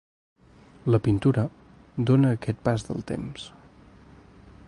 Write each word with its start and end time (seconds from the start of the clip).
La 0.95 0.99
pintura 1.07 1.43
dóna 2.11 2.33
aquest 2.39 2.65
pas 2.69 2.89
del 2.89 3.07
temps. 3.13 3.47